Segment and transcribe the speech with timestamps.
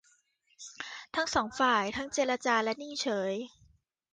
[1.15, 3.33] ทั้งสองฝ่ายทั้งเจรจาและนิ่งเฉย